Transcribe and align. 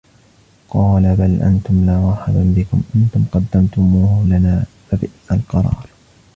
قالوا 0.69 1.15
بل 1.15 1.41
أنتم 1.41 1.85
لا 1.85 1.97
مرحبا 1.99 2.53
بكم 2.57 2.81
أنتم 2.95 3.23
قدمتموه 3.31 4.23
لنا 4.25 4.65
فبئس 4.89 5.31
القرار 5.31 5.89